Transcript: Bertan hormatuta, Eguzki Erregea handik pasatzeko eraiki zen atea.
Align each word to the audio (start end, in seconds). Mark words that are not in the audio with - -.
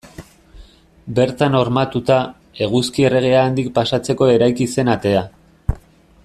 Bertan 1.19 1.57
hormatuta, 1.59 2.17
Eguzki 2.69 3.07
Erregea 3.11 3.45
handik 3.51 3.69
pasatzeko 3.77 4.31
eraiki 4.39 4.69
zen 4.77 4.91
atea. 4.97 5.25